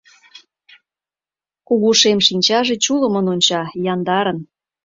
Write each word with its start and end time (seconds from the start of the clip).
Кугу 1.67 1.89
шем 2.01 2.19
шинчаже 2.27 2.75
чулымын 2.83 3.25
онча, 3.33 3.61
яндарын. 3.93 4.39